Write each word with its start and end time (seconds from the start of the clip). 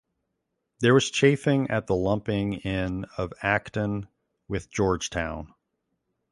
There 0.79 0.95
was 0.95 1.11
chafing 1.11 1.69
at 1.69 1.85
the 1.85 1.93
lumping 1.95 2.53
in 2.53 3.05
of 3.19 3.33
Acton 3.43 4.07
with 4.47 4.71
Georgetown. 4.71 5.53